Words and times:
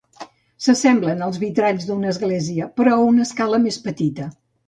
S'assemblen 0.67 1.19
als 1.25 1.37
vitralls 1.43 1.85
d'una 1.91 2.09
església, 2.13 2.69
però 2.81 2.95
a 2.97 3.05
una 3.11 3.27
escala 3.29 3.63
més 3.67 3.79
petita. 3.87 4.31